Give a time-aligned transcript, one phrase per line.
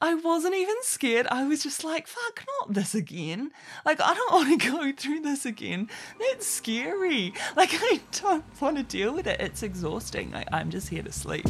[0.00, 1.26] I wasn't even scared.
[1.30, 3.50] I was just like, fuck, not this again.
[3.84, 5.88] Like, I don't want to go through this again.
[6.18, 7.32] That's scary.
[7.56, 9.40] Like, I don't want to deal with it.
[9.40, 10.30] It's exhausting.
[10.32, 11.46] Like, I'm just here to sleep.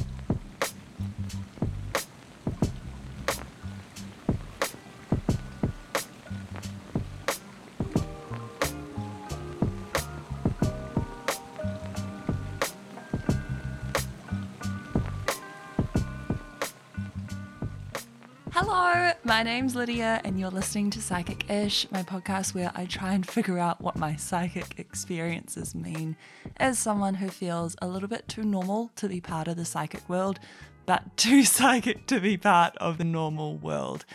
[19.37, 23.29] My name's Lydia, and you're listening to Psychic Ish, my podcast where I try and
[23.29, 26.17] figure out what my psychic experiences mean
[26.57, 30.09] as someone who feels a little bit too normal to be part of the psychic
[30.09, 30.41] world,
[30.87, 34.07] but too psychic to be part of the normal world.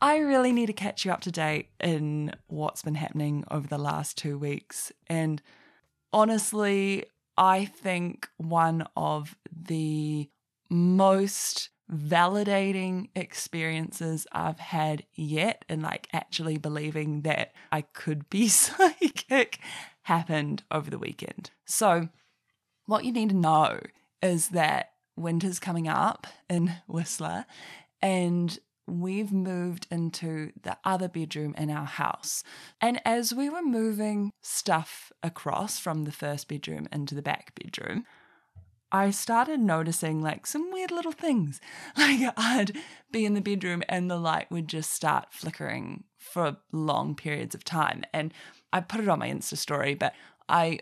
[0.00, 3.78] I really need to catch you up to date in what's been happening over the
[3.78, 5.40] last two weeks, and
[6.12, 7.04] honestly,
[7.36, 10.28] I think one of the
[10.68, 19.58] most validating experiences I've had yet and like actually believing that I could be psychic
[20.02, 21.50] happened over the weekend.
[21.66, 22.08] So,
[22.86, 23.80] what you need to know
[24.22, 27.44] is that winter's coming up in Whistler
[28.00, 32.42] and we've moved into the other bedroom in our house.
[32.80, 38.04] And as we were moving stuff across from the first bedroom into the back bedroom,
[38.90, 41.60] I started noticing like some weird little things.
[41.96, 42.76] Like I'd
[43.10, 47.64] be in the bedroom and the light would just start flickering for long periods of
[47.64, 48.04] time.
[48.12, 48.32] And
[48.72, 50.14] I put it on my Insta story, but
[50.48, 50.80] I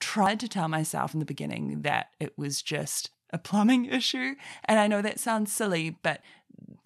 [0.00, 4.34] tried to tell myself in the beginning that it was just a plumbing issue.
[4.64, 6.20] And I know that sounds silly, but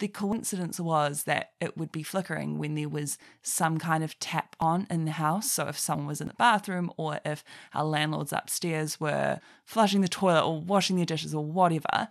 [0.00, 4.56] the coincidence was that it would be flickering when there was some kind of tap
[4.58, 5.52] on in the house.
[5.52, 10.08] So if someone was in the bathroom or if our landlords upstairs were flushing the
[10.08, 12.08] toilet or washing their dishes or whatever,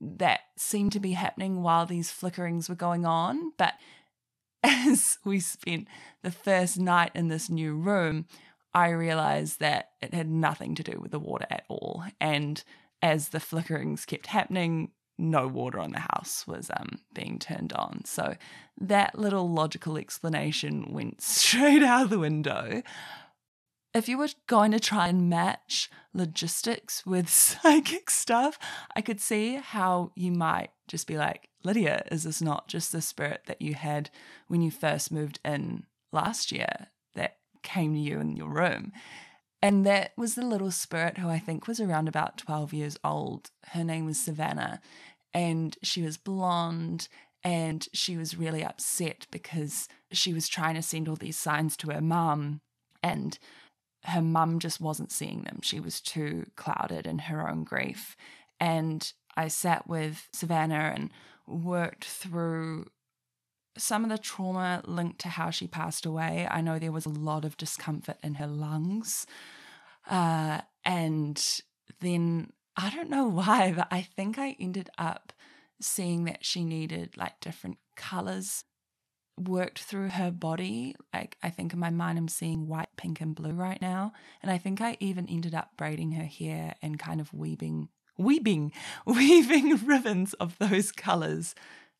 [0.00, 3.52] that seemed to be happening while these flickerings were going on.
[3.56, 3.74] But
[4.62, 5.88] as we spent
[6.22, 8.26] the first night in this new room,
[8.74, 12.04] I realized that it had nothing to do with the water at all.
[12.20, 12.62] And
[13.00, 18.04] as the flickerings kept happening, no water on the house was um, being turned on.
[18.04, 18.34] So
[18.80, 22.82] that little logical explanation went straight out of the window.
[23.94, 28.58] If you were going to try and match logistics with psychic stuff,
[28.96, 33.02] I could see how you might just be like, Lydia, is this not just the
[33.02, 34.10] spirit that you had
[34.48, 38.92] when you first moved in last year that came to you in your room?
[39.62, 43.50] And that was the little spirit who I think was around about 12 years old.
[43.68, 44.80] Her name was Savannah,
[45.32, 47.08] and she was blonde.
[47.44, 51.90] And she was really upset because she was trying to send all these signs to
[51.90, 52.60] her mum,
[53.02, 53.36] and
[54.04, 55.58] her mum just wasn't seeing them.
[55.60, 58.16] She was too clouded in her own grief.
[58.60, 61.10] And I sat with Savannah and
[61.48, 62.86] worked through
[63.76, 66.46] some of the trauma linked to how she passed away.
[66.50, 69.26] I know there was a lot of discomfort in her lungs.
[70.08, 71.42] Uh, and
[72.00, 75.32] then I don't know why, but I think I ended up
[75.80, 78.64] seeing that she needed like different colors
[79.38, 80.94] worked through her body.
[81.12, 84.12] Like I think in my mind I'm seeing white, pink, and blue right now.
[84.42, 88.72] And I think I even ended up braiding her hair and kind of weaving weaving
[89.06, 91.54] weaving ribbons of those colors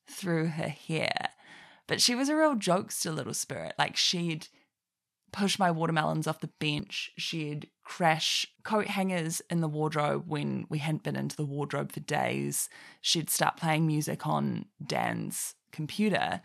[0.07, 1.31] through her hair.
[1.87, 3.75] But she was a real jokester little spirit.
[3.79, 4.49] Like she'd
[5.33, 7.11] push my watermelons off the bench.
[7.17, 12.01] She'd crash coat hangers in the wardrobe when we hadn't been into the wardrobe for
[12.01, 12.69] days.
[13.01, 16.43] She'd start playing music on Dan's computer,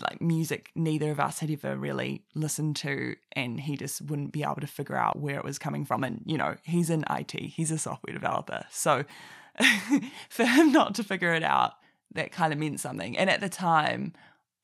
[0.00, 4.44] like music neither of us had ever really listened to, and he just wouldn't be
[4.44, 6.04] able to figure out where it was coming from.
[6.04, 8.64] And, you know, he's in IT, he's a software developer.
[8.70, 9.04] So
[10.28, 11.72] for him not to figure it out,
[12.14, 13.18] that kind of meant something.
[13.18, 14.12] And at the time,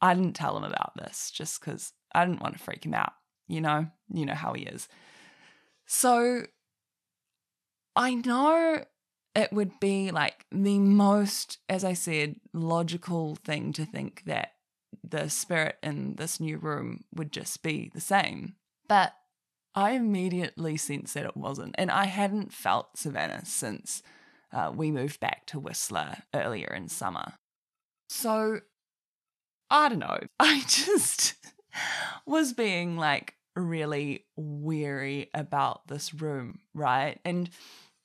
[0.00, 3.12] I didn't tell him about this just because I didn't want to freak him out
[3.50, 4.88] you know, you know how he is.
[5.87, 6.47] So
[7.97, 8.84] I know
[9.34, 14.53] it would be like the most, as I said, logical thing to think that
[15.03, 18.54] the spirit in this new room would just be the same.
[18.89, 19.15] But
[19.75, 21.75] I immediately sensed that it wasn't.
[21.77, 24.03] And I hadn't felt Savannah since
[24.53, 27.34] uh, we moved back to Whistler earlier in summer.
[28.09, 28.60] So
[29.71, 30.19] I don't know.
[30.41, 31.34] I just
[32.27, 37.19] was being like really weary about this room, right?
[37.25, 37.51] And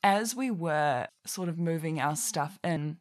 [0.04, 2.98] as we were sort of moving our stuff in,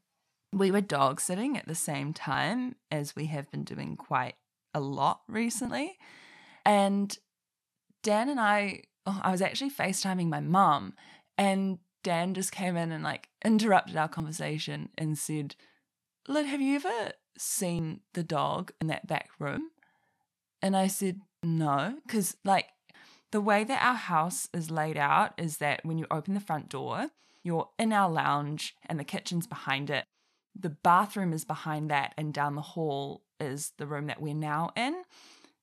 [0.52, 4.34] we were dog sitting at the same time as we have been doing quite
[4.72, 5.98] a lot recently.
[6.64, 7.16] And
[8.02, 10.94] Dan and I, oh, I was actually FaceTiming my mum,
[11.36, 15.56] and Dan just came in and like interrupted our conversation and said,
[16.28, 19.70] Lyd, have you ever seen the dog in that back room?
[20.62, 22.68] And I said, No, because like
[23.32, 26.68] the way that our house is laid out is that when you open the front
[26.68, 27.08] door,
[27.42, 30.04] you're in our lounge and the kitchen's behind it.
[30.58, 34.70] The bathroom is behind that, and down the hall is the room that we're now
[34.76, 35.02] in.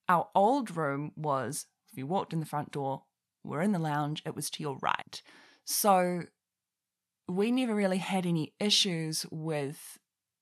[0.10, 3.04] Our old room was, if you walked in the front door,
[3.44, 5.22] we're in the lounge, it was to your right.
[5.64, 6.24] So
[7.28, 9.98] we never really had any issues with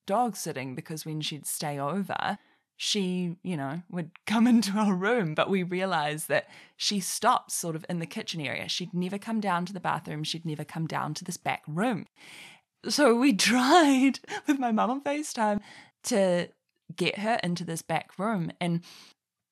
[0.09, 2.39] dog sitting because when she'd stay over,
[2.75, 7.75] she, you know, would come into our room, but we realized that she stopped sort
[7.75, 8.67] of in the kitchen area.
[8.67, 12.07] She'd never come down to the bathroom, she'd never come down to this back room.
[12.87, 15.59] So we tried with my mum on FaceTime
[16.05, 16.49] to
[16.95, 18.51] get her into this back room.
[18.59, 18.81] And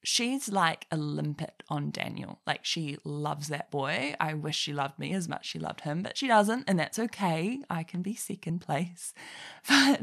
[0.04, 2.40] she's like a limpet on Daniel.
[2.48, 4.16] Like she loves that boy.
[4.20, 6.80] I wish she loved me as much as she loved him, but she doesn't, and
[6.80, 7.60] that's okay.
[7.70, 9.14] I can be second place.
[9.68, 10.02] But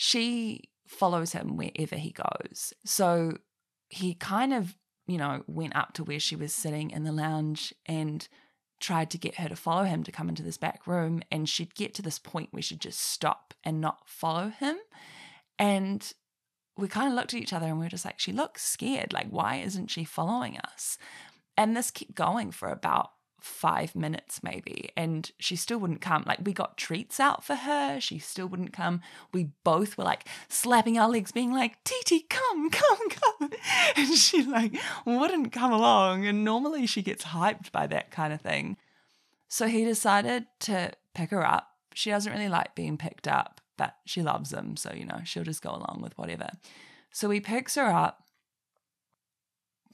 [0.00, 2.72] she follows him wherever he goes.
[2.84, 3.38] So
[3.88, 4.76] he kind of,
[5.08, 8.28] you know, went up to where she was sitting in the lounge and
[8.78, 11.20] tried to get her to follow him to come into this back room.
[11.32, 14.76] And she'd get to this point where she'd just stop and not follow him.
[15.58, 16.12] And
[16.76, 19.12] we kind of looked at each other and we were just like, she looks scared.
[19.12, 20.96] Like, why isn't she following us?
[21.56, 26.24] And this kept going for about five minutes maybe and she still wouldn't come.
[26.26, 28.00] Like we got treats out for her.
[28.00, 29.00] She still wouldn't come.
[29.32, 33.50] We both were like slapping our legs being like titi come come come
[33.96, 34.74] and she like
[35.04, 38.76] wouldn't come along and normally she gets hyped by that kind of thing.
[39.48, 41.68] So he decided to pick her up.
[41.94, 45.44] She doesn't really like being picked up but she loves him so you know she'll
[45.44, 46.50] just go along with whatever.
[47.10, 48.24] So he picks her up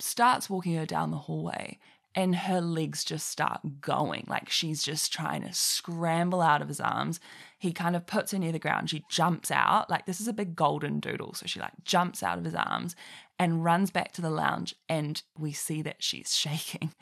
[0.01, 1.79] starts walking her down the hallway
[2.15, 6.81] and her legs just start going like she's just trying to scramble out of his
[6.81, 7.19] arms.
[7.59, 8.91] He kind of puts her near the ground.
[8.91, 12.39] She jumps out like this is a big golden doodle so she like jumps out
[12.39, 12.95] of his arms
[13.39, 16.93] and runs back to the lounge and we see that she's shaking.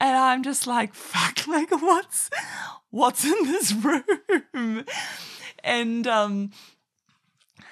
[0.00, 2.28] And i'm just like fuck like what's
[2.90, 4.84] what's in this room?
[5.64, 6.50] And um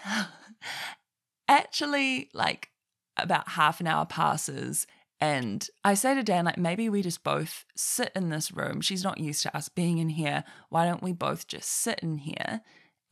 [1.49, 2.71] actually like
[3.17, 4.87] about half an hour passes
[5.21, 8.81] and I say to Dan, like, maybe we just both sit in this room.
[8.81, 10.45] She's not used to us being in here.
[10.71, 12.63] Why don't we both just sit in here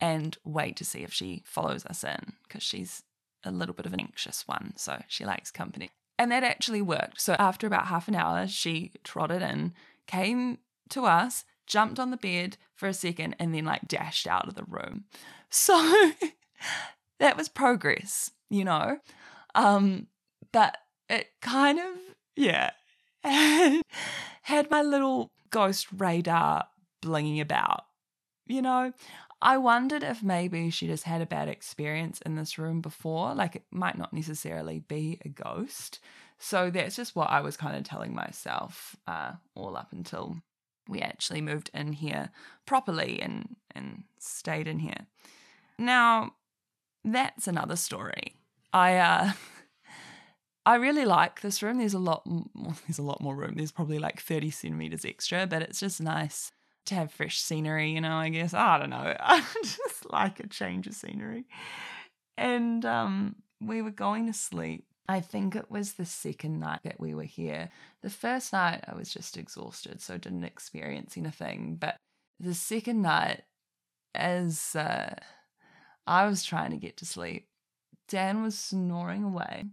[0.01, 2.33] and wait to see if she follows us in?
[2.47, 3.03] Because she's
[3.43, 4.73] a little bit of an anxious one.
[4.75, 5.91] So she likes company.
[6.17, 7.21] And that actually worked.
[7.21, 9.73] So after about half an hour, she trotted in,
[10.07, 10.57] came
[10.89, 14.55] to us, jumped on the bed for a second, and then like dashed out of
[14.55, 15.05] the room.
[15.51, 16.11] So
[17.19, 18.99] that was progress, you know?
[19.55, 20.05] Um,
[20.51, 20.77] but
[21.09, 21.95] it kind of,
[22.35, 22.71] yeah,
[23.23, 26.65] had my little ghost radar
[27.01, 27.85] blinging about.
[28.45, 28.93] You know,
[29.41, 33.33] I wondered if maybe she just had a bad experience in this room before.
[33.33, 35.99] Like it might not necessarily be a ghost.
[36.39, 40.37] So that's just what I was kind of telling myself uh, all up until
[40.87, 42.31] we actually moved in here
[42.65, 45.05] properly and, and stayed in here.
[45.77, 46.33] Now,
[47.05, 48.35] that's another story.
[48.73, 49.31] I uh,
[50.69, 51.79] I really like this room.
[51.79, 52.45] There's a lot, well,
[52.87, 53.55] there's a lot more room.
[53.55, 56.51] There's probably like 30 centimeters extra, but it's just nice
[56.85, 58.53] to have fresh scenery, you know, I guess.
[58.53, 59.15] I don't know.
[59.19, 61.45] I just like a change of scenery.
[62.37, 64.85] And um, we were going to sleep.
[65.07, 67.69] I think it was the second night that we were here.
[68.03, 71.77] The first night I was just exhausted, so didn't experience anything.
[71.79, 71.97] But
[72.39, 73.41] the second night,
[74.13, 75.15] as uh,
[76.05, 77.47] I was trying to get to sleep,
[78.07, 79.65] Dan was snoring away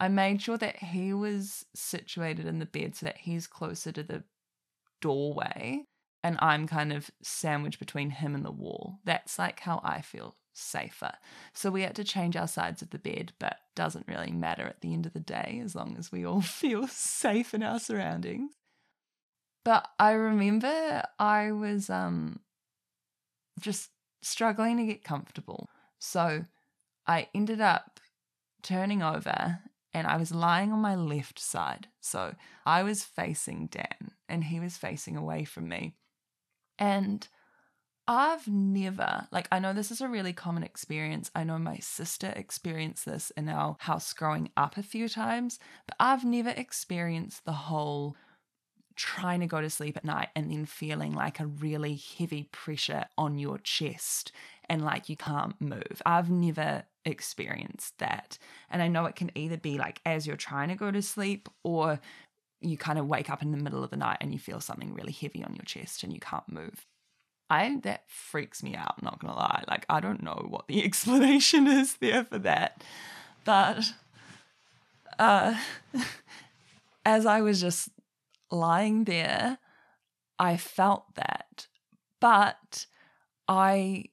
[0.00, 4.02] I made sure that he was situated in the bed so that he's closer to
[4.02, 4.24] the
[5.00, 5.84] doorway
[6.22, 8.98] and I'm kind of sandwiched between him and the wall.
[9.04, 11.12] That's like how I feel safer.
[11.52, 14.80] So we had to change our sides of the bed, but doesn't really matter at
[14.80, 18.52] the end of the day as long as we all feel safe in our surroundings.
[19.64, 22.40] But I remember I was um
[23.60, 23.90] just
[24.22, 25.68] struggling to get comfortable.
[25.98, 26.46] So
[27.06, 28.00] I ended up
[28.62, 29.60] turning over
[29.98, 31.88] and I was lying on my left side.
[32.00, 35.96] So I was facing Dan and he was facing away from me.
[36.78, 37.26] And
[38.06, 41.30] I've never, like, I know this is a really common experience.
[41.34, 45.96] I know my sister experienced this in our house growing up a few times, but
[46.00, 48.16] I've never experienced the whole
[48.94, 53.04] trying to go to sleep at night and then feeling like a really heavy pressure
[53.16, 54.32] on your chest
[54.68, 56.02] and like you can't move.
[56.06, 58.38] I've never experienced that.
[58.70, 61.48] And I know it can either be like as you're trying to go to sleep
[61.62, 62.00] or
[62.60, 64.94] you kind of wake up in the middle of the night and you feel something
[64.94, 66.86] really heavy on your chest and you can't move.
[67.50, 69.64] I that freaks me out, not gonna lie.
[69.68, 72.82] Like I don't know what the explanation is there for that.
[73.44, 73.92] But
[75.18, 75.54] uh
[77.04, 77.88] as I was just
[78.50, 79.58] lying there,
[80.38, 81.68] I felt that.
[82.20, 82.86] But
[83.46, 84.06] I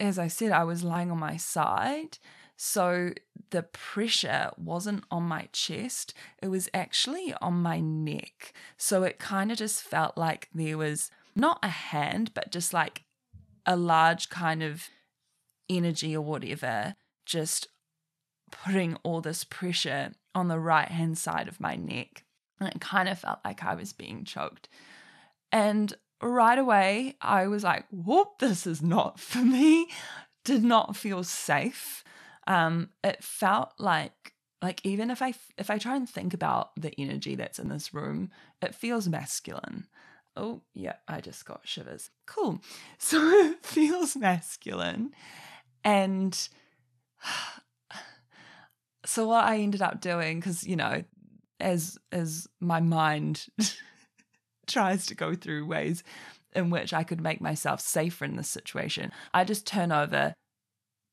[0.00, 2.18] as I said, I was lying on my side.
[2.56, 3.12] So
[3.50, 8.52] the pressure wasn't on my chest, it was actually on my neck.
[8.76, 13.04] So it kind of just felt like there was not a hand, but just like
[13.64, 14.88] a large kind of
[15.70, 17.68] energy or whatever, just
[18.50, 22.24] putting all this pressure on the right hand side of my neck.
[22.58, 24.68] And it kind of felt like I was being choked.
[25.50, 29.88] And right away, I was like, whoop, this is not for me.
[30.44, 32.02] Did not feel safe.
[32.46, 36.92] Um, it felt like like even if I if I try and think about the
[36.98, 38.30] energy that's in this room,
[38.62, 39.86] it feels masculine.
[40.36, 42.10] Oh, yeah, I just got shivers.
[42.26, 42.60] Cool.
[42.98, 45.10] So it feels masculine.
[45.84, 46.36] And
[49.06, 51.04] so what I ended up doing cuz you know,
[51.58, 53.46] as as my mind
[54.70, 56.02] tries to go through ways
[56.52, 60.34] in which I could make myself safer in this situation, I just turn over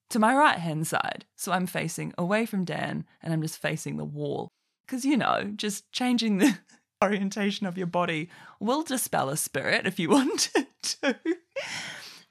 [0.10, 1.26] to my right hand side.
[1.36, 4.50] So I'm facing away from Dan and I'm just facing the wall.
[4.86, 6.58] Because, you know, just changing the
[7.04, 11.16] orientation of your body will dispel a spirit if you wanted to.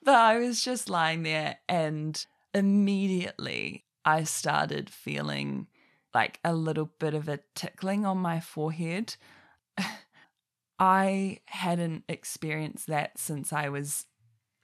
[0.02, 5.66] but I was just lying there and immediately I started feeling
[6.14, 9.16] like a little bit of a tickling on my forehead.
[10.78, 14.06] I hadn't experienced that since I was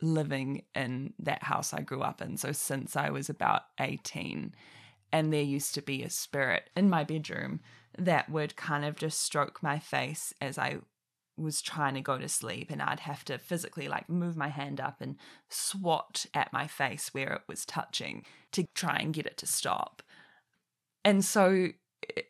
[0.01, 2.37] living in that house I grew up in.
[2.37, 4.55] So since I was about 18.
[5.13, 7.61] And there used to be a spirit in my bedroom
[7.99, 10.79] that would kind of just stroke my face as I
[11.37, 14.81] was trying to go to sleep and I'd have to physically like move my hand
[14.81, 15.17] up and
[15.49, 20.03] swat at my face where it was touching to try and get it to stop.
[21.05, 21.69] And so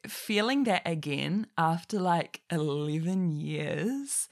[0.07, 4.29] feeling that again after like 11 years,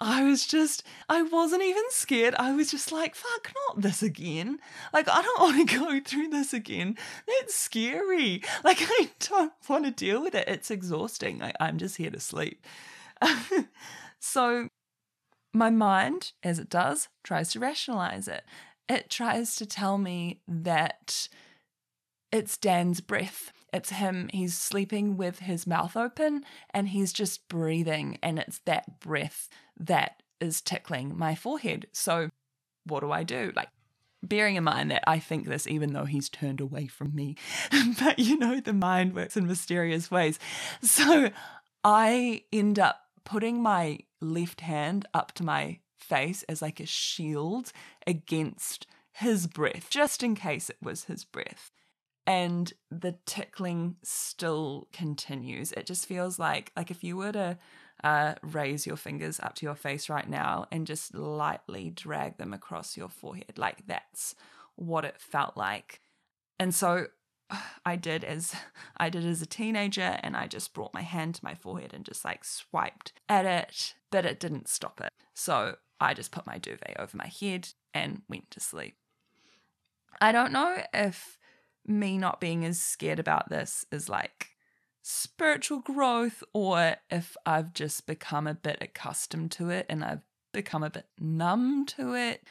[0.00, 2.34] I was just, I wasn't even scared.
[2.36, 4.58] I was just like, fuck, not this again.
[4.92, 6.96] Like, I don't want to go through this again.
[7.26, 8.42] That's scary.
[8.64, 10.48] Like, I don't want to deal with it.
[10.48, 11.38] It's exhausting.
[11.38, 12.64] Like, I'm just here to sleep.
[14.20, 14.68] so,
[15.52, 18.44] my mind, as it does, tries to rationalize it.
[18.88, 21.28] It tries to tell me that
[22.30, 23.52] it's Dan's breath.
[23.72, 24.30] It's him.
[24.32, 29.48] He's sleeping with his mouth open and he's just breathing, and it's that breath
[29.78, 31.86] that is tickling my forehead.
[31.92, 32.30] So,
[32.84, 33.52] what do I do?
[33.54, 33.68] Like,
[34.22, 37.36] bearing in mind that I think this even though he's turned away from me,
[38.00, 40.38] but you know, the mind works in mysterious ways.
[40.82, 41.30] So,
[41.84, 47.72] I end up putting my left hand up to my face as like a shield
[48.06, 51.70] against his breath, just in case it was his breath
[52.28, 55.72] and the tickling still continues.
[55.72, 57.56] It just feels like like if you were to
[58.04, 62.52] uh, raise your fingers up to your face right now and just lightly drag them
[62.52, 64.34] across your forehead, like that's
[64.76, 66.02] what it felt like.
[66.60, 67.06] And so
[67.86, 68.54] I did as
[68.98, 72.04] I did as a teenager and I just brought my hand to my forehead and
[72.04, 75.14] just like swiped at it, but it didn't stop it.
[75.32, 78.96] So I just put my duvet over my head and went to sleep.
[80.20, 81.37] I don't know if
[81.88, 84.48] me not being as scared about this is like
[85.02, 90.82] spiritual growth or if I've just become a bit accustomed to it and I've become
[90.82, 92.44] a bit numb to it.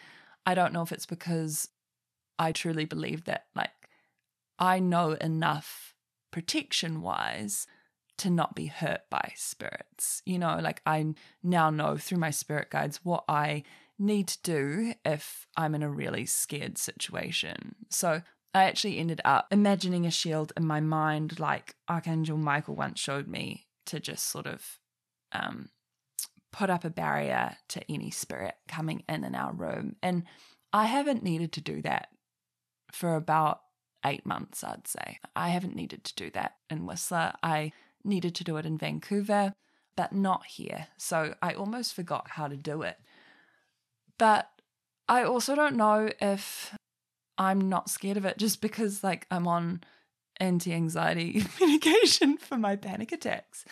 [0.46, 1.70] I don't know if it's because
[2.39, 3.72] I truly believe that, like,
[4.60, 5.94] I know enough
[6.32, 7.67] protection wise
[8.17, 10.22] to not be hurt by spirits.
[10.25, 11.13] You know, like, I
[11.44, 13.63] now know through my spirit guides what I
[14.00, 17.75] need to do if I'm in a really scared situation.
[17.89, 18.22] So
[18.54, 23.27] I actually ended up imagining a shield in my mind, like Archangel Michael once showed
[23.27, 24.80] me, to just sort of
[25.32, 25.70] um,
[26.51, 29.96] put up a barrier to any spirit coming in in our room.
[30.01, 30.24] And
[30.74, 32.10] I haven't needed to do that
[32.92, 33.62] for about
[34.06, 35.20] eight months, I'd say.
[35.36, 37.34] I haven't needed to do that in Whistler.
[37.44, 37.74] I
[38.04, 39.54] needed to do it in Vancouver,
[39.96, 40.88] but not here.
[40.98, 42.98] So I almost forgot how to do it.
[44.18, 44.50] But
[45.08, 46.75] I also don't know if
[47.38, 49.82] I'm not scared of it just because like I'm on
[50.39, 53.65] anti-anxiety medication for my panic attacks.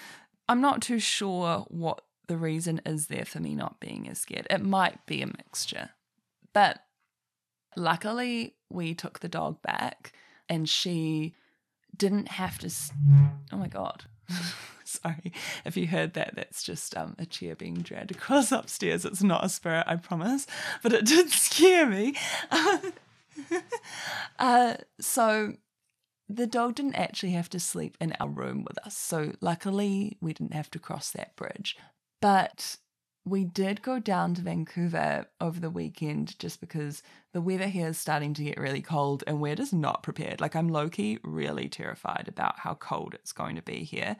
[0.48, 4.48] I'm not too sure what the reason is there for me not being as scared.
[4.50, 5.92] It might be a mixture.
[6.54, 6.80] But
[7.76, 10.14] luckily we took the dog back
[10.50, 11.36] and she
[11.96, 12.98] didn't have to st-
[13.52, 14.06] Oh my god.
[14.84, 15.34] Sorry
[15.66, 16.36] if you heard that.
[16.36, 19.04] That's just um, a chair being dragged across upstairs.
[19.06, 20.46] It's not a spirit, I promise.
[20.84, 22.16] But it did scare me.
[24.40, 25.54] uh, so
[26.28, 28.98] the dog didn't actually have to sleep in our room with us.
[28.98, 31.78] So luckily, we didn't have to cross that bridge.
[32.22, 32.78] But
[33.28, 37.02] we did go down to Vancouver over the weekend just because
[37.34, 40.40] the weather here is starting to get really cold and we're just not prepared.
[40.40, 44.16] Like, I'm low key really terrified about how cold it's going to be here.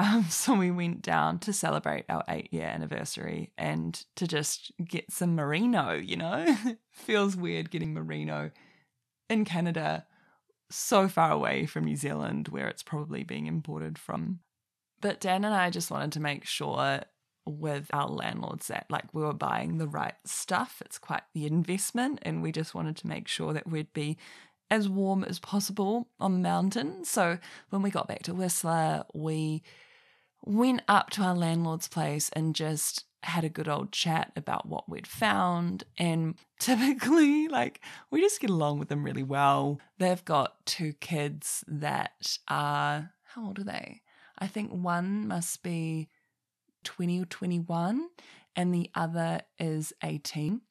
[0.00, 5.12] Um, so, we went down to celebrate our eight year anniversary and to just get
[5.12, 6.56] some merino, you know?
[6.92, 8.50] Feels weird getting merino
[9.28, 10.06] in Canada
[10.70, 14.40] so far away from New Zealand where it's probably being imported from.
[15.00, 17.02] But Dan and I just wanted to make sure
[17.46, 20.80] with our landlords that like we were buying the right stuff.
[20.84, 24.18] It's quite the investment, and we just wanted to make sure that we'd be
[24.70, 27.04] as warm as possible on the mountain.
[27.04, 27.38] So
[27.70, 29.62] when we got back to Whistler, we
[30.44, 34.88] went up to our landlord's place and just had a good old chat about what
[34.88, 35.84] we'd found.
[35.98, 37.80] And typically, like,
[38.10, 39.80] we just get along with them really well.
[39.98, 44.00] They've got two kids that are, how old are they?
[44.38, 46.08] I think one must be
[46.84, 48.08] 20 or 21,
[48.56, 50.62] and the other is 18.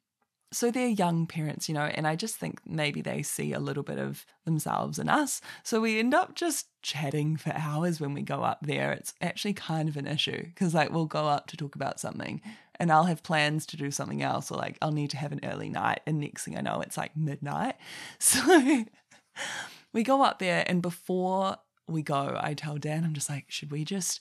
[0.52, 3.84] So they're young parents, you know, and I just think maybe they see a little
[3.84, 5.42] bit of themselves in us.
[5.64, 8.92] So we end up just chatting for hours when we go up there.
[8.92, 12.42] It's actually kind of an issue because, like, we'll go up to talk about something
[12.80, 15.42] and I'll have plans to do something else, or like, I'll need to have an
[15.44, 16.00] early night.
[16.08, 17.76] And next thing I know, it's like midnight.
[18.20, 18.86] So
[19.94, 23.72] we go up there, and before we go, I tell Dan, I'm just like, should
[23.72, 24.20] we just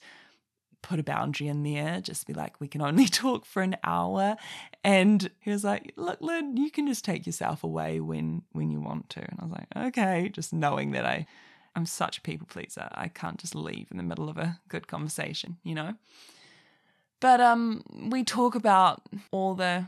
[0.81, 4.37] put a boundary in there, just be like, we can only talk for an hour.
[4.83, 8.79] And he was like, look, Lynn, you can just take yourself away when when you
[8.79, 9.21] want to.
[9.21, 11.25] And I was like, okay, just knowing that I
[11.75, 12.89] I'm such a people pleaser.
[12.91, 15.95] I can't just leave in the middle of a good conversation, you know?
[17.19, 19.87] But um we talk about all the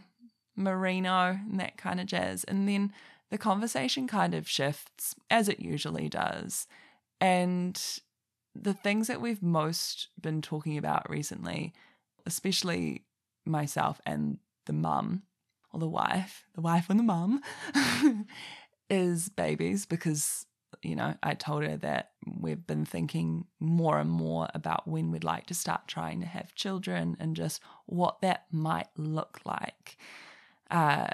[0.56, 2.44] merino and that kind of jazz.
[2.44, 2.94] And then
[3.30, 6.68] the conversation kind of shifts, as it usually does.
[7.22, 7.82] And
[8.56, 11.74] the things that we've most been talking about recently,
[12.26, 13.06] especially
[13.46, 15.24] myself and the mum
[15.72, 17.42] or the wife, the wife and the mum,
[18.90, 20.46] is babies because,
[20.82, 25.24] you know, I told her that we've been thinking more and more about when we'd
[25.24, 29.98] like to start trying to have children and just what that might look like.
[30.70, 31.08] Uh,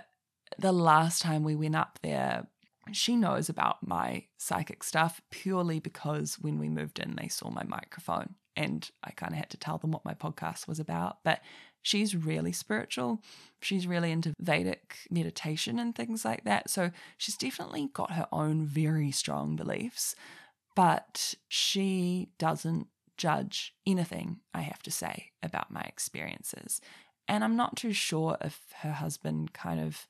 [0.58, 2.47] the last time we went up there,
[2.91, 7.63] she knows about my psychic stuff purely because when we moved in, they saw my
[7.63, 11.17] microphone and I kind of had to tell them what my podcast was about.
[11.23, 11.41] But
[11.82, 13.21] she's really spiritual.
[13.62, 16.69] She's really into Vedic meditation and things like that.
[16.69, 20.15] So she's definitely got her own very strong beliefs,
[20.76, 26.82] but she doesn't judge anything I have to say about my experiences.
[27.28, 30.08] And I'm not too sure if her husband kind of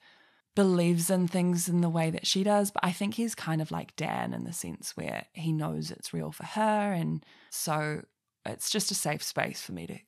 [0.57, 3.69] believes in things in the way that she does, but I think he's kind of
[3.69, 6.93] like Dan in the sense where he knows it's real for her.
[6.93, 8.01] And so
[8.43, 9.99] it's just a safe space for me to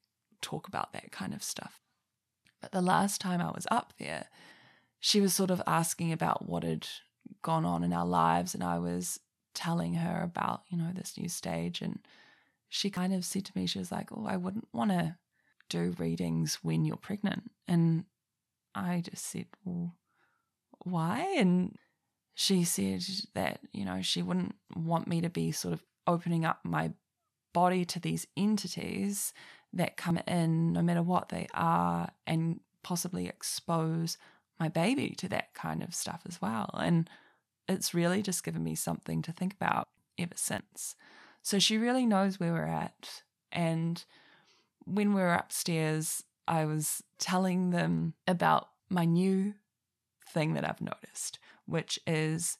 [0.41, 1.83] talk about that kind of stuff.
[2.63, 4.25] But the last time I was up there,
[4.99, 6.87] she was sort of asking about what had
[7.43, 9.19] gone on in our lives, and I was
[9.53, 11.79] telling her about, you know, this new stage.
[11.79, 11.99] And
[12.69, 15.15] she kind of said to me, she was like, Oh, I wouldn't want to
[15.69, 17.51] do readings when you're pregnant.
[17.67, 18.05] And
[18.73, 19.93] I just said, Well,
[20.83, 21.35] why?
[21.37, 21.75] And
[22.35, 26.59] she said that, you know, she wouldn't want me to be sort of opening up
[26.63, 26.91] my
[27.53, 29.33] body to these entities
[29.73, 34.17] that come in, no matter what they are, and possibly expose
[34.59, 36.69] my baby to that kind of stuff as well.
[36.81, 37.09] And
[37.67, 40.95] it's really just given me something to think about ever since.
[41.41, 43.23] So she really knows where we're at.
[43.51, 44.03] And
[44.85, 49.53] when we were upstairs, I was telling them about my new
[50.29, 52.57] thing that I've noticed, which is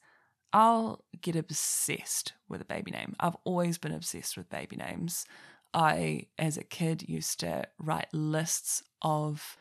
[0.52, 3.14] I'll get obsessed with a baby name.
[3.20, 5.24] I've always been obsessed with baby names.
[5.72, 9.56] I, as a kid, used to write lists of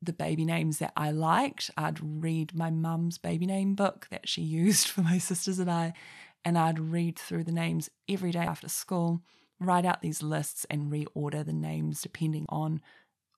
[0.00, 1.70] the baby names that I liked.
[1.76, 5.92] I'd read my mum's baby name book that she used for my sisters and I,
[6.44, 9.20] and I'd read through the names every day after school,
[9.60, 12.80] write out these lists, and reorder the names depending on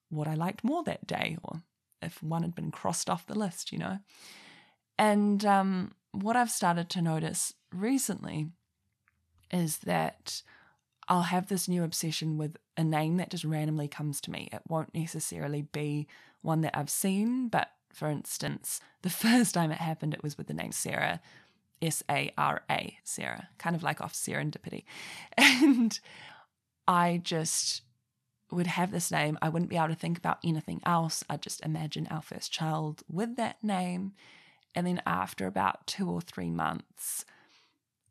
[0.08, 1.62] what I liked more that day or
[2.02, 3.98] if one had been crossed off the list, you know.
[4.98, 8.48] And um, what I've started to notice recently
[9.50, 10.42] is that
[11.08, 14.48] I'll have this new obsession with a name that just randomly comes to me.
[14.52, 16.06] It won't necessarily be
[16.42, 20.46] one that I've seen, but for instance, the first time it happened, it was with
[20.46, 21.20] the name Sarah,
[21.82, 24.84] S A R A, Sarah, kind of like off serendipity.
[25.38, 25.98] And
[26.88, 27.82] I just
[28.50, 29.38] would have this name.
[29.42, 31.24] I wouldn't be able to think about anything else.
[31.28, 34.12] I'd just imagine our first child with that name.
[34.74, 37.24] And then after about two or three months,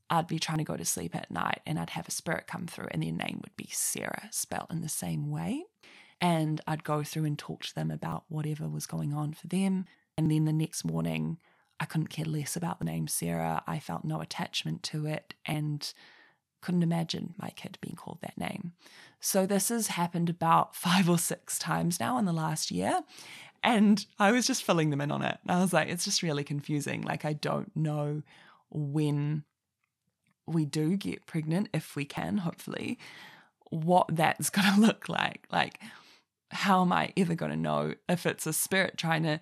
[0.09, 2.67] I'd be trying to go to sleep at night and I'd have a spirit come
[2.67, 5.63] through and their name would be Sarah, spelled in the same way.
[6.21, 9.85] And I'd go through and talk to them about whatever was going on for them.
[10.17, 11.37] And then the next morning,
[11.79, 13.63] I couldn't care less about the name Sarah.
[13.67, 15.91] I felt no attachment to it and
[16.61, 18.73] couldn't imagine my kid being called that name.
[19.25, 23.01] So this has happened about five or six times now in the last year.
[23.63, 25.39] And I was just filling them in on it.
[25.41, 27.01] And I was like, it's just really confusing.
[27.01, 28.21] Like, I don't know
[28.69, 29.43] when
[30.45, 32.99] we do get pregnant, if we can, hopefully,
[33.71, 35.47] what that's going to look like.
[35.51, 35.79] Like,
[36.51, 39.39] how am I ever going to know if it's a spirit trying to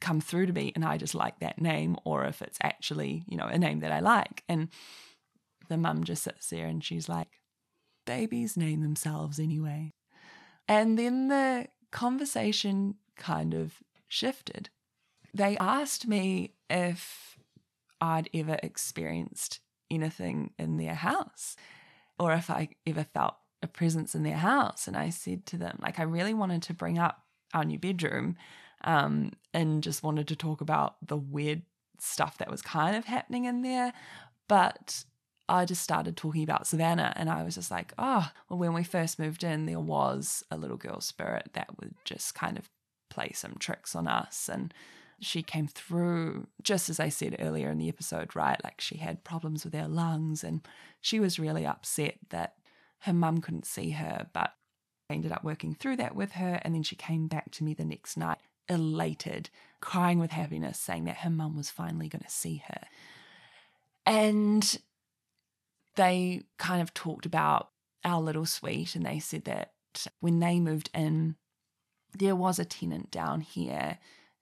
[0.00, 3.36] come through to me and I just like that name or if it's actually, you
[3.36, 4.42] know, a name that I like?
[4.48, 4.68] And
[5.68, 7.28] the mum just sits there and she's like,
[8.08, 9.92] babies name themselves anyway.
[10.66, 13.74] And then the conversation kind of
[14.08, 14.70] shifted.
[15.34, 17.38] They asked me if
[18.00, 21.54] I'd ever experienced anything in their house
[22.18, 24.88] or if I ever felt a presence in their house.
[24.88, 28.36] And I said to them, like, I really wanted to bring up our new bedroom
[28.84, 31.62] um, and just wanted to talk about the weird
[32.00, 33.92] stuff that was kind of happening in there.
[34.48, 35.04] But
[35.48, 38.84] I just started talking about Savannah and I was just like, oh, well, when we
[38.84, 42.68] first moved in, there was a little girl spirit that would just kind of
[43.08, 44.50] play some tricks on us.
[44.52, 44.74] And
[45.20, 48.62] she came through, just as I said earlier in the episode, right?
[48.62, 50.60] Like she had problems with her lungs and
[51.00, 52.54] she was really upset that
[53.00, 54.52] her mum couldn't see her, but
[55.10, 56.60] I ended up working through that with her.
[56.62, 61.04] And then she came back to me the next night, elated, crying with happiness, saying
[61.04, 62.82] that her mum was finally going to see her.
[64.04, 64.78] And
[65.98, 67.70] they kind of talked about
[68.04, 69.72] our little suite and they said that
[70.20, 71.34] when they moved in,
[72.16, 73.98] there was a tenant down here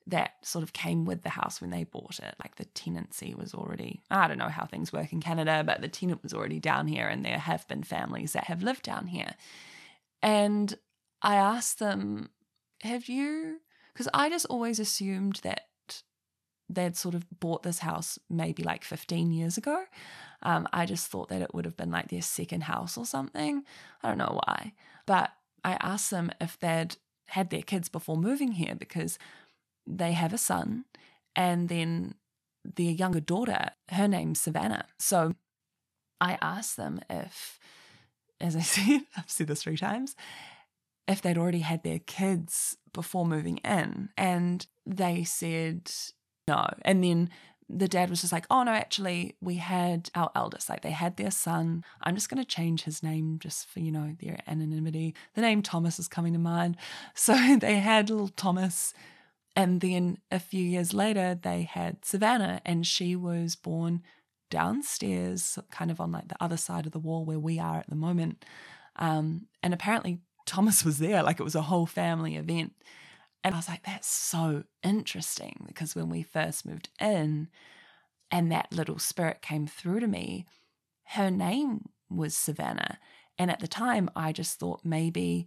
[0.07, 2.35] that sort of came with the house when they bought it.
[2.39, 5.89] Like the tenancy was already, I don't know how things work in Canada, but the
[5.89, 9.35] tenant was already down here, and there have been families that have lived down here.
[10.23, 10.79] And
[11.23, 12.29] I asked them,
[12.83, 13.61] Have you,
[13.95, 15.67] because I just always assumed that
[16.69, 19.85] they'd sort of bought this house maybe like 15 years ago.
[20.43, 23.65] Um, I just thought that it would have been like their second house or something.
[24.03, 24.73] I don't know why.
[25.07, 25.31] But
[25.65, 26.97] I asked them if they'd
[27.29, 29.19] had their kids before moving here because
[29.87, 30.85] they have a son
[31.35, 32.15] and then
[32.65, 34.87] their younger daughter, her name's Savannah.
[34.99, 35.35] So
[36.21, 37.59] I asked them if,
[38.41, 40.17] as I said, I've said this three times,
[41.07, 44.09] if they'd already had their kids before moving in.
[44.17, 45.91] And they said
[46.49, 46.69] no.
[46.83, 47.31] And then
[47.69, 51.17] the dad was just like, oh no, actually, we had our eldest, like they had
[51.17, 51.85] their son.
[52.01, 55.15] I'm just going to change his name just for, you know, their anonymity.
[55.35, 56.77] The name Thomas is coming to mind.
[57.15, 58.95] So they had little Thomas
[59.57, 64.03] and then a few years later, they had Savannah, and she was born
[64.51, 67.89] downstairs, kind of on like the other side of the wall where we are at
[67.89, 68.45] the moment.
[68.97, 72.75] Um, and apparently, Thomas was there, like it was a whole family event.
[73.47, 77.47] And I was like, that's so interesting because when we first moved in
[78.29, 80.47] and that little spirit came through to me,
[81.11, 82.99] her name was Savannah.
[83.39, 85.47] And at the time, I just thought maybe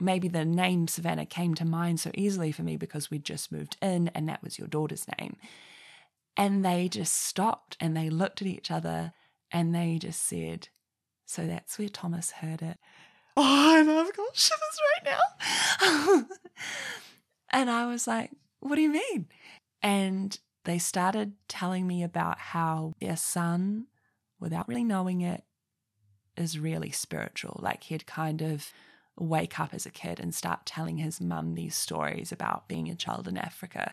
[0.00, 3.76] maybe the name Savannah came to mind so easily for me because we'd just moved
[3.80, 5.36] in and that was your daughter's name.
[6.36, 9.12] And they just stopped and they looked at each other
[9.52, 10.66] and they just said,
[11.26, 12.78] So that's where Thomas heard it.
[13.40, 15.16] Oh, and I've got shivers right
[15.80, 16.24] now.
[17.50, 19.28] and I was like, What do you mean?
[19.80, 23.86] And they started telling me about how their son,
[24.40, 25.44] without really knowing it,
[26.36, 27.60] is really spiritual.
[27.62, 28.72] Like he'd kind of
[29.16, 32.96] wake up as a kid and start telling his mum these stories about being a
[32.96, 33.92] child in Africa.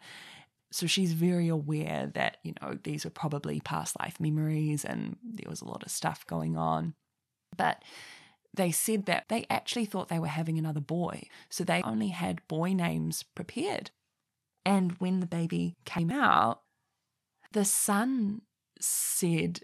[0.72, 5.50] So she's very aware that, you know, these were probably past life memories and there
[5.50, 6.96] was a lot of stuff going on.
[7.56, 7.84] But
[8.56, 11.24] they said that they actually thought they were having another boy.
[11.50, 13.92] So they only had boy names prepared.
[14.66, 16.62] And when the baby came out,
[17.52, 18.42] the son
[18.80, 19.62] said,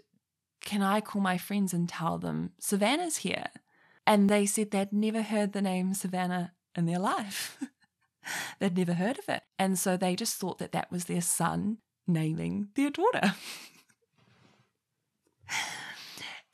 [0.64, 3.46] Can I call my friends and tell them Savannah's here?
[4.06, 7.58] And they said they'd never heard the name Savannah in their life.
[8.58, 9.42] they'd never heard of it.
[9.58, 13.34] And so they just thought that that was their son naming their daughter.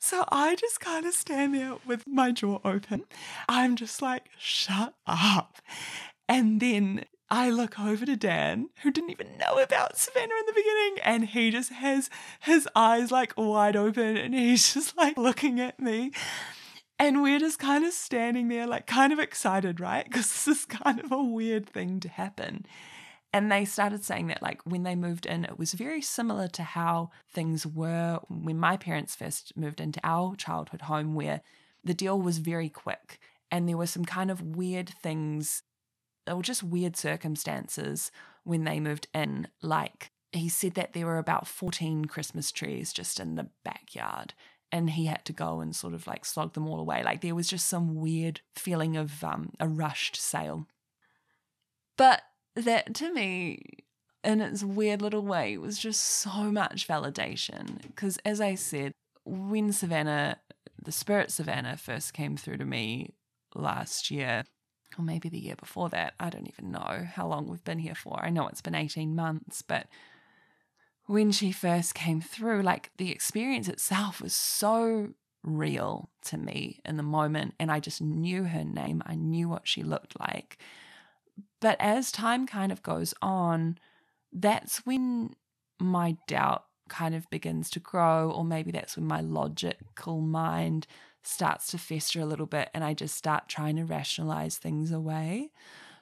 [0.09, 3.03] so I just kind of stand there with my jaw open.
[3.47, 5.57] I'm just like, shut up.
[6.27, 10.53] And then I look over to Dan, who didn't even know about Savannah in the
[10.53, 15.59] beginning, and he just has his eyes like wide open and he's just like looking
[15.59, 16.11] at me.
[16.97, 20.05] And we're just kind of standing there, like kind of excited, right?
[20.05, 22.65] Because this is kind of a weird thing to happen.
[23.31, 26.63] And they started saying that, like, when they moved in, it was very similar to
[26.63, 31.41] how things were when my parents first moved into our childhood home, where
[31.83, 33.19] the deal was very quick
[33.51, 35.63] and there were some kind of weird things
[36.27, 38.11] or just weird circumstances
[38.43, 39.47] when they moved in.
[39.61, 44.33] Like, he said that there were about 14 Christmas trees just in the backyard
[44.71, 47.03] and he had to go and sort of like slog them all away.
[47.03, 50.67] Like, there was just some weird feeling of um, a rushed sale.
[51.97, 52.21] But
[52.61, 53.61] that to me,
[54.23, 57.81] in its weird little way, was just so much validation.
[57.81, 58.93] Because as I said,
[59.25, 60.37] when Savannah,
[60.83, 63.13] the spirit Savannah, first came through to me
[63.55, 64.43] last year,
[64.97, 67.95] or maybe the year before that, I don't even know how long we've been here
[67.95, 68.19] for.
[68.21, 69.87] I know it's been 18 months, but
[71.05, 75.09] when she first came through, like the experience itself was so
[75.43, 77.55] real to me in the moment.
[77.59, 80.57] And I just knew her name, I knew what she looked like.
[81.61, 83.77] But as time kind of goes on,
[84.31, 85.35] that's when
[85.79, 90.87] my doubt kind of begins to grow, or maybe that's when my logical mind
[91.23, 95.51] starts to fester a little bit and I just start trying to rationalize things away.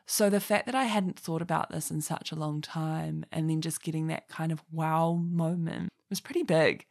[0.06, 3.50] So the fact that I hadn't thought about this in such a long time and
[3.50, 6.86] then just getting that kind of wow moment was pretty big.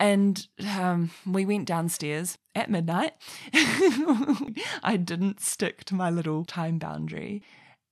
[0.00, 3.12] And um, we went downstairs at midnight.
[4.82, 7.42] I didn't stick to my little time boundary.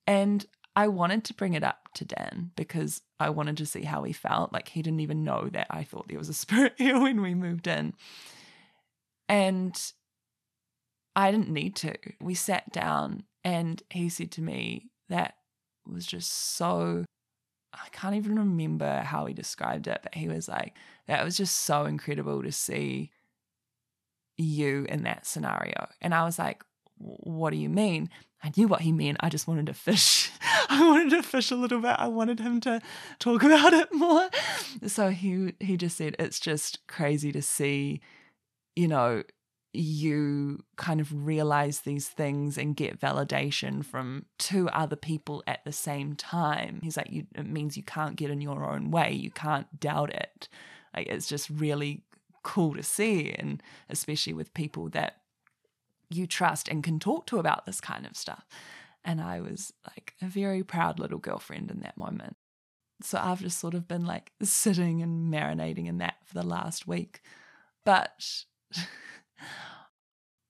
[0.06, 4.04] And I wanted to bring it up to Dan because I wanted to see how
[4.04, 4.54] he felt.
[4.54, 7.34] Like he didn't even know that I thought there was a spirit here when we
[7.34, 7.92] moved in.
[9.28, 9.78] And
[11.14, 11.94] I didn't need to.
[12.22, 15.34] We sat down and he said to me, that
[15.86, 17.04] was just so
[17.74, 20.74] I can't even remember how he described it, but he was like,
[21.08, 23.10] that was just so incredible to see
[24.36, 25.88] you in that scenario.
[26.00, 26.62] And I was like,
[26.98, 28.10] what do you mean?
[28.42, 29.18] I knew what he meant.
[29.20, 30.30] I just wanted to fish.
[30.68, 31.96] I wanted to fish a little bit.
[31.98, 32.80] I wanted him to
[33.18, 34.28] talk about it more.
[34.86, 38.00] So he he just said it's just crazy to see,
[38.76, 39.24] you know,
[39.72, 45.72] you kind of realize these things and get validation from two other people at the
[45.72, 46.80] same time.
[46.82, 49.12] He's like, you, it means you can't get in your own way.
[49.12, 50.48] You can't doubt it.
[50.96, 52.02] Like, it's just really
[52.42, 53.30] cool to see.
[53.32, 55.18] And especially with people that
[56.10, 58.46] you trust and can talk to about this kind of stuff.
[59.04, 62.36] And I was like a very proud little girlfriend in that moment.
[63.02, 66.86] So I've just sort of been like sitting and marinating in that for the last
[66.86, 67.20] week.
[67.84, 68.44] But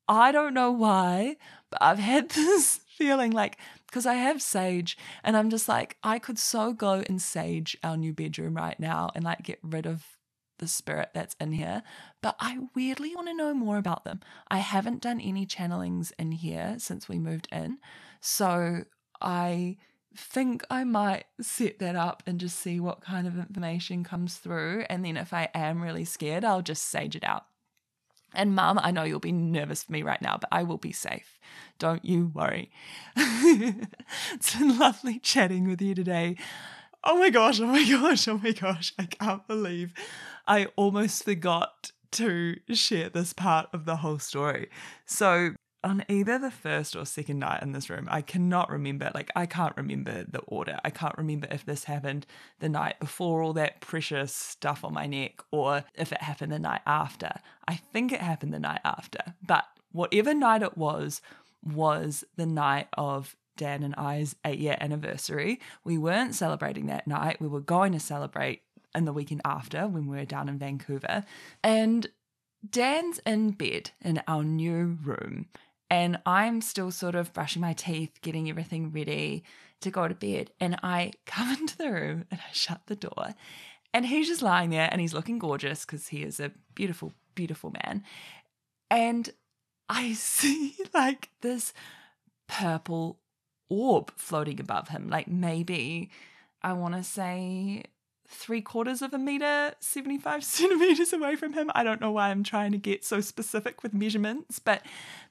[0.08, 1.36] I don't know why,
[1.70, 6.18] but I've had this feeling like because I have sage and I'm just like, I
[6.18, 10.17] could so go and sage our new bedroom right now and like get rid of
[10.58, 11.82] the spirit that's in here,
[12.22, 14.20] but I weirdly want to know more about them.
[14.48, 17.78] I haven't done any channelings in here since we moved in.
[18.20, 18.84] So
[19.20, 19.76] I
[20.16, 24.84] think I might set that up and just see what kind of information comes through.
[24.88, 27.44] And then if I am really scared, I'll just sage it out.
[28.34, 30.92] And mum, I know you'll be nervous for me right now, but I will be
[30.92, 31.38] safe.
[31.78, 32.70] Don't you worry.
[33.16, 36.36] it's been lovely chatting with you today.
[37.04, 38.92] Oh my gosh, oh my gosh, oh my gosh.
[38.98, 39.94] I can't believe
[40.46, 44.70] I almost forgot to share this part of the whole story.
[45.04, 49.12] So, on either the first or second night in this room, I cannot remember.
[49.14, 50.78] Like, I can't remember the order.
[50.84, 52.26] I can't remember if this happened
[52.58, 56.58] the night before all that precious stuff on my neck or if it happened the
[56.58, 57.30] night after.
[57.68, 59.20] I think it happened the night after.
[59.46, 61.22] But whatever night it was,
[61.62, 65.60] was the night of Dan and I's eight year anniversary.
[65.84, 67.40] We weren't celebrating that night.
[67.40, 68.62] We were going to celebrate
[68.94, 71.24] in the weekend after when we were down in Vancouver.
[71.62, 72.06] And
[72.68, 75.48] Dan's in bed in our new room
[75.90, 79.42] and I'm still sort of brushing my teeth, getting everything ready
[79.80, 80.50] to go to bed.
[80.60, 83.34] And I come into the room and I shut the door.
[83.94, 87.72] And he's just lying there and he's looking gorgeous because he is a beautiful, beautiful
[87.84, 88.04] man.
[88.90, 89.30] And
[89.88, 91.72] I see like this
[92.48, 93.18] purple
[93.68, 96.10] orb floating above him, like maybe
[96.62, 97.84] I want to say
[98.30, 101.70] three quarters of a meter, 75 centimeters away from him.
[101.74, 104.82] I don't know why I'm trying to get so specific with measurements, but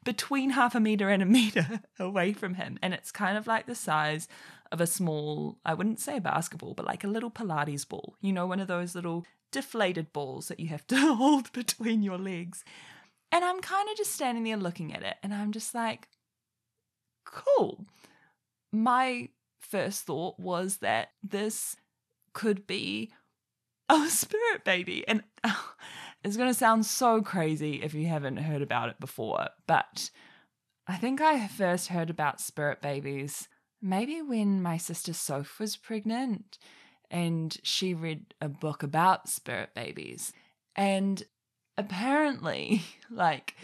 [0.04, 2.80] between half a meter and a meter away from him.
[2.82, 4.28] And it's kind of like the size
[4.72, 8.16] of a small, I wouldn't say a basketball, but like a little Pilates ball.
[8.22, 12.18] You know, one of those little deflated balls that you have to hold between your
[12.18, 12.64] legs.
[13.32, 16.08] And I'm kind of just standing there looking at it, and I'm just like,
[17.26, 17.86] cool.
[18.72, 21.76] My first thought was that this
[22.34, 23.12] could be
[23.90, 25.08] a spirit baby.
[25.08, 25.24] And
[26.24, 30.10] It's going to sound so crazy if you haven't heard about it before, but
[30.88, 33.48] I think I first heard about spirit babies
[33.82, 36.58] maybe when my sister Soph was pregnant
[37.12, 40.34] and she read a book about spirit babies.
[40.76, 41.24] And
[41.78, 43.56] apparently, like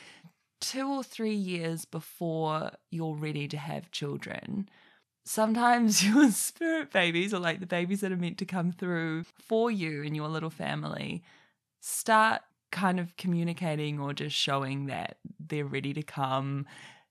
[0.62, 4.70] two or three years before you're ready to have children,
[5.24, 9.72] sometimes your spirit babies, or like the babies that are meant to come through for
[9.72, 11.24] you and your little family,
[11.80, 16.66] start kind of communicating or just showing that they're ready to come.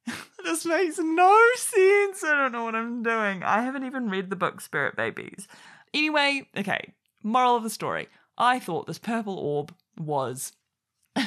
[0.45, 2.25] this makes no sense.
[2.25, 3.43] I don't know what I'm doing.
[3.43, 5.47] I haven't even read the book Spirit Babies.
[5.95, 8.09] Anyway, okay, moral of the story.
[8.37, 10.53] I thought this purple orb was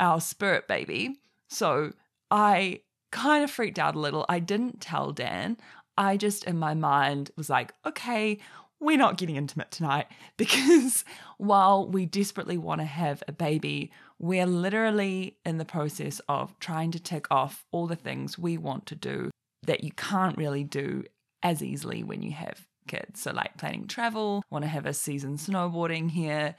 [0.00, 1.16] our spirit baby.
[1.48, 1.92] So
[2.30, 2.80] I
[3.12, 4.26] kind of freaked out a little.
[4.28, 5.56] I didn't tell Dan.
[5.96, 8.38] I just, in my mind, was like, okay,
[8.80, 11.04] we're not getting intimate tonight because
[11.38, 16.90] while we desperately want to have a baby, we're literally in the process of trying
[16.90, 19.30] to tick off all the things we want to do
[19.64, 21.04] that you can't really do
[21.42, 23.20] as easily when you have kids.
[23.20, 26.56] So, like planning travel, want to have a season snowboarding here,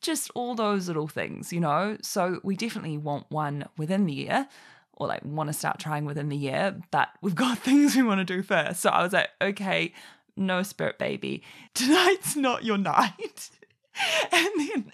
[0.00, 1.96] just all those little things, you know?
[2.02, 4.48] So, we definitely want one within the year
[4.94, 8.20] or like want to start trying within the year, but we've got things we want
[8.20, 8.80] to do first.
[8.80, 9.92] So, I was like, okay,
[10.36, 11.42] no spirit baby,
[11.74, 13.50] tonight's not your night.
[14.32, 14.92] and then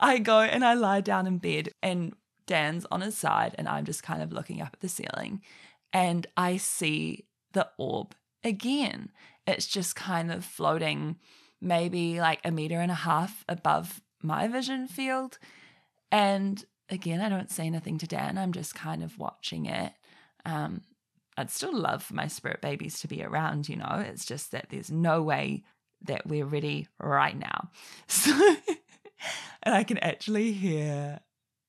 [0.00, 2.14] I go and I lie down in bed, and
[2.46, 5.42] Dan's on his side, and I'm just kind of looking up at the ceiling,
[5.92, 8.14] and I see the orb
[8.44, 9.10] again.
[9.46, 11.16] It's just kind of floating
[11.60, 15.38] maybe like a meter and a half above my vision field.
[16.10, 18.38] And again, I don't say anything to Dan.
[18.38, 19.92] I'm just kind of watching it.
[20.44, 20.82] Um,
[21.36, 24.04] I'd still love for my spirit babies to be around, you know.
[24.06, 25.64] It's just that there's no way
[26.02, 27.70] that we're ready right now.
[28.08, 28.56] So,
[29.62, 31.20] and I can actually hear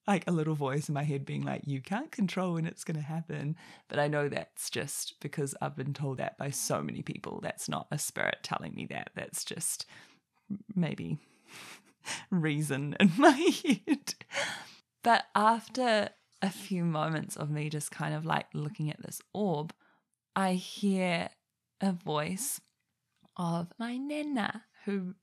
[0.08, 2.98] like a little voice in my head being like, you can't control when it's going
[2.98, 3.56] to happen.
[3.88, 7.40] But I know that's just because I've been told that by so many people.
[7.42, 9.12] That's not a spirit telling me that.
[9.16, 9.86] That's just
[10.76, 11.20] maybe
[12.32, 13.30] reason in my
[13.88, 14.16] head.
[15.04, 16.10] But after
[16.42, 19.74] a few moments of me just kind of like looking at this orb,
[20.36, 21.30] I hear
[21.82, 22.62] a voice
[23.38, 25.16] of my Nana who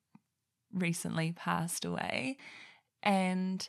[0.73, 2.37] recently passed away.
[3.03, 3.67] And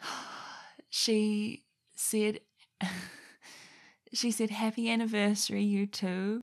[0.90, 2.40] she said,
[4.12, 6.40] she said, Happy anniversary, you two.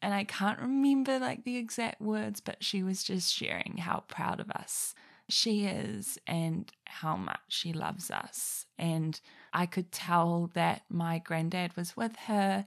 [0.00, 4.38] And I can't remember like the exact words, but she was just sharing how proud
[4.38, 4.94] of us
[5.28, 8.66] she is and how much she loves us.
[8.78, 9.20] And
[9.52, 12.66] I could tell that my granddad was with her.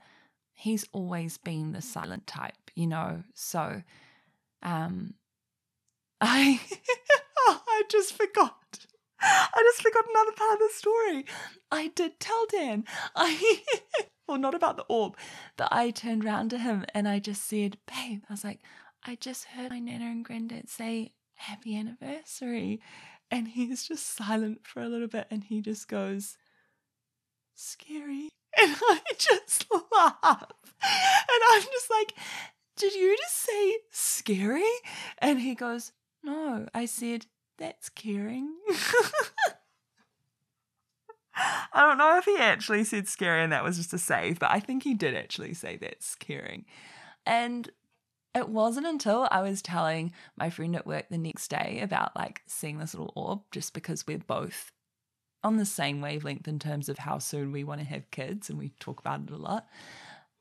[0.53, 3.23] He's always been the silent type, you know.
[3.33, 3.81] So
[4.61, 5.15] um
[6.21, 6.61] I
[7.47, 8.55] I just forgot.
[9.23, 11.25] I just forgot another part of the story.
[11.71, 12.85] I did tell Dan.
[13.15, 13.59] I
[14.27, 15.17] well not about the orb,
[15.57, 18.61] but I turned round to him and I just said, babe, I was like,
[19.03, 22.81] I just heard my nana and granddad say happy anniversary.
[23.29, 26.37] And he's just silent for a little bit and he just goes,
[27.55, 28.29] scary.
[28.61, 30.51] And I just laugh.
[30.83, 32.13] And I'm just like,
[32.75, 34.69] did you just say scary?
[35.19, 37.27] And he goes, no, I said,
[37.57, 38.53] that's caring.
[41.33, 44.51] I don't know if he actually said scary and that was just a save, but
[44.51, 46.65] I think he did actually say that's caring.
[47.25, 47.69] And
[48.33, 52.41] it wasn't until I was telling my friend at work the next day about like
[52.47, 54.71] seeing this little orb, just because we're both
[55.43, 58.59] on the same wavelength in terms of how soon we want to have kids and
[58.59, 59.67] we talk about it a lot,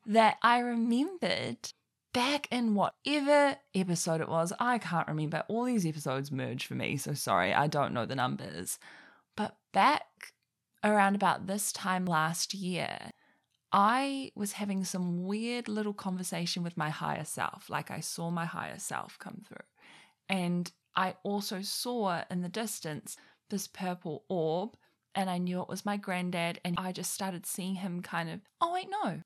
[0.06, 1.72] that I remembered
[2.12, 4.52] back in whatever episode it was.
[4.58, 5.44] I can't remember.
[5.48, 8.78] All these episodes merge for me, so sorry, I don't know the numbers.
[9.36, 10.32] But back
[10.84, 13.10] around about this time last year,
[13.72, 17.70] I was having some weird little conversation with my higher self.
[17.70, 19.66] Like I saw my higher self come through.
[20.28, 23.16] And I also saw in the distance
[23.48, 24.76] this purple orb,
[25.14, 26.60] and I knew it was my granddad.
[26.64, 29.22] And I just started seeing him kind of, oh, wait, no.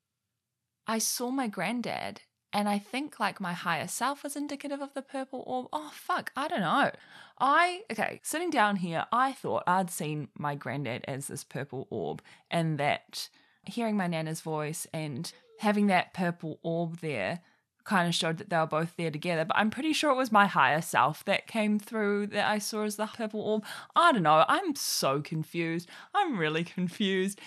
[0.87, 2.21] I saw my granddad,
[2.53, 5.67] and I think like my higher self was indicative of the purple orb.
[5.73, 6.91] Oh, fuck, I don't know.
[7.39, 12.21] I, okay, sitting down here, I thought I'd seen my granddad as this purple orb,
[12.51, 13.29] and that
[13.67, 17.41] hearing my nana's voice and having that purple orb there
[17.85, 19.45] kind of showed that they were both there together.
[19.45, 22.83] But I'm pretty sure it was my higher self that came through that I saw
[22.83, 23.63] as the purple orb.
[23.95, 24.43] I don't know.
[24.47, 25.87] I'm so confused.
[26.13, 27.39] I'm really confused.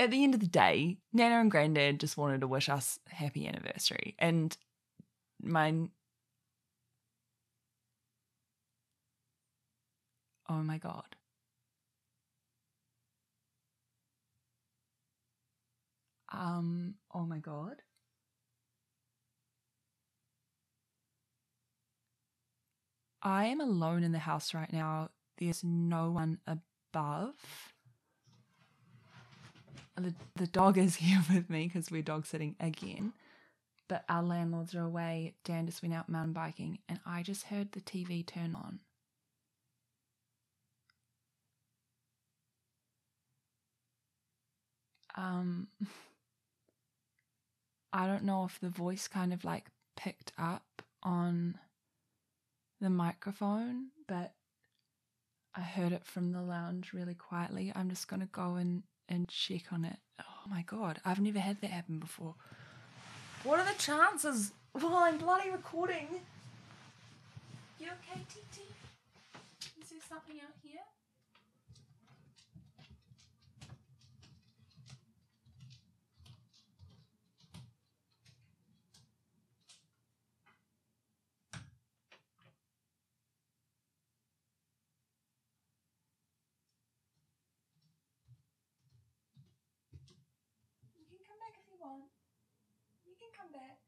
[0.00, 3.46] At the end of the day, Nana and Granddad just wanted to wish us happy
[3.46, 4.14] anniversary.
[4.18, 4.56] And
[5.42, 5.88] my
[10.48, 11.15] Oh my God.
[16.36, 17.76] Um, oh my God.
[23.22, 25.10] I am alone in the house right now.
[25.38, 27.34] There's no one above.
[29.96, 33.12] The, the dog is here with me because we're dog sitting again.
[33.88, 35.34] But our landlords are away.
[35.44, 38.80] Dan just went out mountain biking, and I just heard the TV turn on.
[45.16, 45.68] Um,
[47.96, 51.58] I don't know if the voice kind of like picked up on
[52.78, 54.34] the microphone, but
[55.54, 57.72] I heard it from the lounge really quietly.
[57.74, 59.96] I'm just going to go and, and check on it.
[60.20, 62.34] Oh my god, I've never had that happen before.
[63.44, 64.52] What are the chances?
[64.74, 66.08] Well, I'm bloody recording.
[67.80, 68.60] You okay, TT?
[69.80, 70.65] Is there something out here?
[91.86, 92.02] Want.
[93.04, 93.78] You can come back.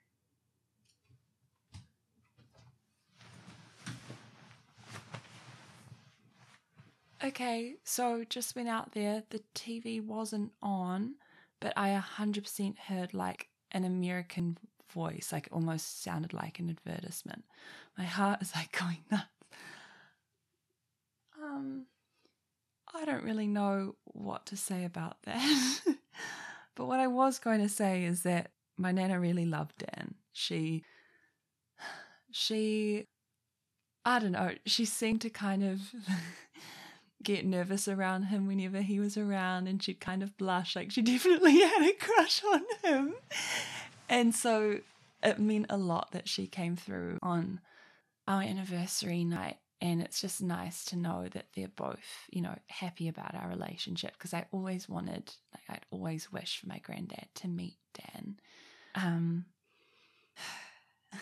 [7.24, 9.24] Okay, so just went out there.
[9.30, 11.14] The TV wasn't on,
[11.60, 14.56] but I 100% heard like an American
[14.92, 17.44] voice, like almost sounded like an advertisement.
[17.96, 19.24] My heart is like going nuts.
[21.42, 21.86] Um,
[22.94, 25.80] I don't really know what to say about that.
[26.78, 30.14] but what I was going to say is that my nana really loved Dan.
[30.32, 30.84] She,
[32.30, 33.04] she,
[34.04, 35.80] I don't know, she seemed to kind of
[37.24, 41.02] get nervous around him whenever he was around and she'd kind of blush like she
[41.02, 43.14] definitely had a crush on him.
[44.08, 44.78] And so
[45.20, 47.58] it meant a lot that she came through on
[48.28, 53.08] our anniversary night and it's just nice to know that they're both you know happy
[53.08, 57.48] about our relationship because i always wanted like i'd always wished for my granddad to
[57.48, 58.38] meet dan
[58.94, 59.44] um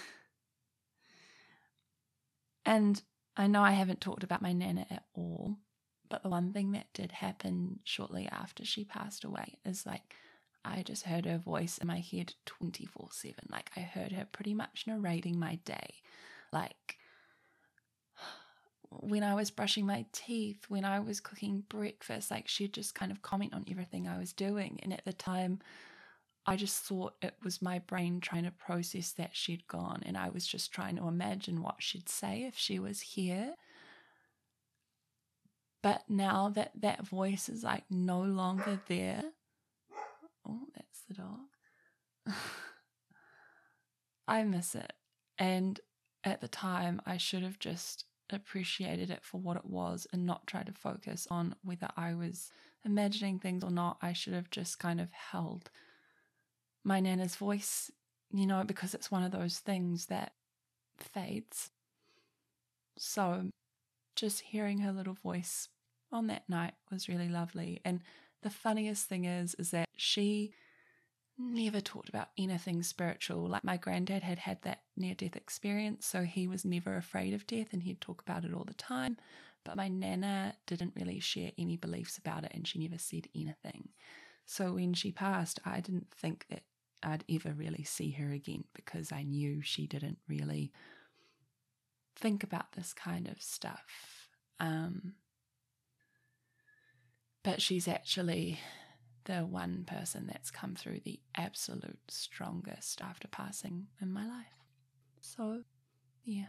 [2.65, 3.03] and
[3.37, 5.57] i know i haven't talked about my nana at all
[6.09, 10.15] but the one thing that did happen shortly after she passed away is like
[10.69, 13.35] I just heard her voice in my head 24 7.
[13.51, 15.95] Like I heard her pretty much narrating my day.
[16.53, 16.99] Like
[18.91, 23.13] when I was brushing my teeth, when I was cooking breakfast, like she'd just kind
[23.13, 24.81] of comment on everything I was doing.
[24.83, 25.61] And at the time,
[26.47, 30.03] I just thought it was my brain trying to process that she'd gone.
[30.07, 33.55] And I was just trying to imagine what she'd say if she was here.
[35.83, 39.23] But now that that voice is like no longer there,
[40.49, 42.35] oh, that's the dog.
[44.29, 44.93] I miss it.
[45.39, 45.79] And
[46.25, 50.47] at the time, I should have just appreciated it for what it was and not
[50.47, 52.51] try to focus on whether I was
[52.85, 53.99] imagining things or not.
[54.03, 55.71] I should have just kind of held
[56.85, 57.91] my Nana's voice,
[58.33, 60.33] you know, because it's one of those things that
[60.99, 61.71] fades.
[62.97, 63.51] So
[64.15, 65.69] just hearing her little voice
[66.13, 67.81] on that night was really lovely.
[67.85, 68.01] And
[68.43, 70.53] the funniest thing is, is that she
[71.39, 73.49] never talked about anything spiritual.
[73.49, 77.47] Like my granddad had had that near death experience, so he was never afraid of
[77.47, 79.17] death and he'd talk about it all the time.
[79.65, 83.89] But my nana didn't really share any beliefs about it and she never said anything.
[84.45, 86.63] So when she passed, I didn't think that
[87.03, 90.73] I'd ever really see her again because I knew she didn't really
[92.15, 94.29] think about this kind of stuff.
[94.61, 95.15] Um,
[97.43, 98.59] but she's actually
[99.27, 104.47] the one person that's come through the absolute strongest after passing in my life.
[105.21, 105.63] So,
[106.25, 106.47] yeah.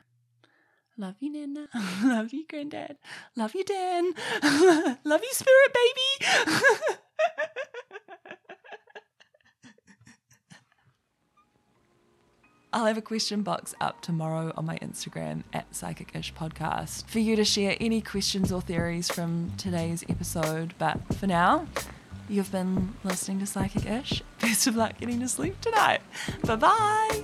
[0.98, 1.68] Love you, Nana.
[2.04, 2.98] Love you, Granddad.
[3.36, 4.14] Love you, Dan.
[5.04, 6.26] Love you, Spirit Baby.
[12.74, 17.20] I'll have a question box up tomorrow on my Instagram at Psychic Ish Podcast for
[17.20, 20.76] you to share any questions or theories from today's episode.
[20.78, 21.66] But for now,
[22.30, 24.24] you've been listening to Psychic Ish.
[24.42, 26.02] Best of luck getting to sleep tonight.
[26.44, 27.24] Bye bye.